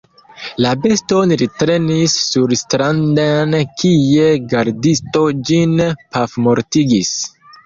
La 0.65 0.69
beston 0.85 1.33
li 1.41 1.47
trenis 1.59 2.15
surstranden, 2.29 3.53
kie 3.83 4.25
gardisto 4.55 5.23
ĝin 5.53 5.77
pafmortigis. 6.17 7.15